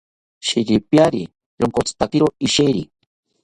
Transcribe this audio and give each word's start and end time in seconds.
Shiripiari 0.47 1.21
ronkotzitakiro 1.59 2.27
isheri 2.45 2.81